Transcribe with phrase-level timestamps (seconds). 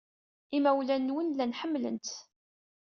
[0.57, 2.07] Imawlan-nwen llan ḥemmlen-t.